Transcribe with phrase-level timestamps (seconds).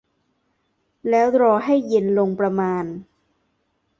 [1.09, 2.85] แล้วรอให้เย็นลงประมาณ